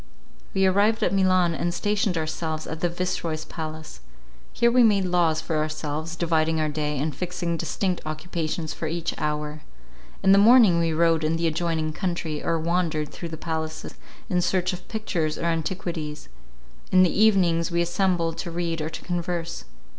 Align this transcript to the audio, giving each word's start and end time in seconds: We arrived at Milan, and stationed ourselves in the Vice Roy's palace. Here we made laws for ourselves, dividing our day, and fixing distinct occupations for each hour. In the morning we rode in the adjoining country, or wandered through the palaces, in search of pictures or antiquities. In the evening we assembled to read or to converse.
We 0.55 0.65
arrived 0.65 1.03
at 1.03 1.13
Milan, 1.13 1.53
and 1.53 1.71
stationed 1.75 2.17
ourselves 2.17 2.65
in 2.65 2.79
the 2.79 2.89
Vice 2.89 3.23
Roy's 3.23 3.45
palace. 3.45 3.99
Here 4.51 4.71
we 4.71 4.81
made 4.81 5.05
laws 5.05 5.41
for 5.41 5.57
ourselves, 5.57 6.15
dividing 6.15 6.59
our 6.59 6.69
day, 6.69 6.97
and 6.97 7.15
fixing 7.15 7.55
distinct 7.55 8.01
occupations 8.03 8.73
for 8.73 8.87
each 8.87 9.13
hour. 9.19 9.61
In 10.23 10.31
the 10.31 10.39
morning 10.39 10.79
we 10.79 10.91
rode 10.91 11.23
in 11.23 11.35
the 11.35 11.45
adjoining 11.45 11.93
country, 11.93 12.43
or 12.43 12.57
wandered 12.57 13.09
through 13.09 13.29
the 13.29 13.37
palaces, 13.37 13.93
in 14.27 14.41
search 14.41 14.73
of 14.73 14.87
pictures 14.87 15.37
or 15.37 15.43
antiquities. 15.45 16.29
In 16.91 17.03
the 17.03 17.15
evening 17.15 17.63
we 17.71 17.83
assembled 17.83 18.39
to 18.39 18.49
read 18.49 18.81
or 18.81 18.89
to 18.89 19.03
converse. 19.03 19.65